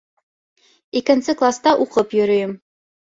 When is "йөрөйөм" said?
2.21-2.57